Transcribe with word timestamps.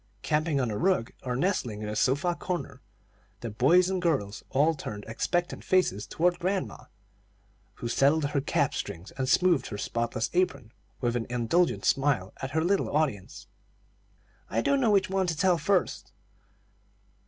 Camping 0.23 0.59
on 0.59 0.69
the 0.69 0.79
rug, 0.79 1.11
or 1.21 1.35
nestling 1.35 1.83
in 1.83 1.87
the 1.87 1.95
sofa 1.95 2.33
corner, 2.33 2.81
the 3.41 3.51
boys 3.51 3.87
and 3.87 4.01
girls 4.01 4.43
all 4.49 4.73
turned 4.73 5.05
expectant 5.05 5.63
faces 5.63 6.07
toward 6.07 6.39
grandma, 6.39 6.85
who 7.75 7.87
settled 7.87 8.25
her 8.31 8.41
cap 8.41 8.73
strings 8.73 9.11
and 9.11 9.29
smoothed 9.29 9.67
her 9.67 9.77
spotless 9.77 10.31
apron, 10.33 10.71
with 11.01 11.15
an 11.15 11.27
indulgent 11.29 11.85
smile 11.85 12.33
at 12.41 12.49
her 12.49 12.63
little 12.63 12.89
audience. 12.97 13.45
"I 14.49 14.61
don't 14.61 14.81
know 14.81 14.89
which 14.89 15.07
one 15.11 15.27
to 15.27 15.37
tell 15.37 15.59
first." 15.59 16.11